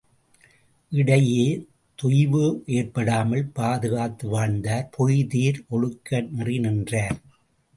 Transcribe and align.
இடையே 0.91 1.43
தொய்வே 1.99 2.47
ஏற்படாமல் 2.77 3.45
பாதுகாத்து 3.53 4.27
வாழ்ந்தார் 4.27 4.89
பொய்தீர் 4.97 5.61
ஒழுக்கநெறி 5.71 6.57
நின்றார். 6.59 7.17